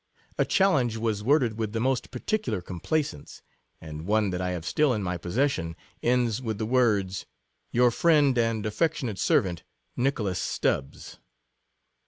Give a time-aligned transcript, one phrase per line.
[0.39, 3.43] A challenge was worded with the most par ticular complaisance;
[3.79, 7.27] and one that I have still in my possession, ends with the words,"
[7.71, 9.63] your friend and affectionate servant,
[9.95, 11.19] Nicho las Stubbs."